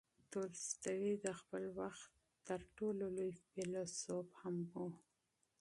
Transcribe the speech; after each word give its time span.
تولستوی 0.31 1.11
د 1.25 1.27
خپل 1.39 1.63
وخت 1.79 2.09
تر 2.47 2.59
ټولو 2.77 3.05
لوی 3.17 3.33
فیلسوف 3.51 4.27
هم 4.41 4.55
و. 4.71 4.73